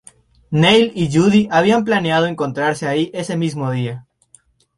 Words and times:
Neil 0.51 0.93
y 0.95 1.11
Judy 1.15 1.47
habían 1.51 1.85
planeado 1.85 2.25
encontrarse 2.25 2.87
ahí 2.87 3.11
ese 3.13 3.37
mismo 3.37 3.69
día. 3.69 4.07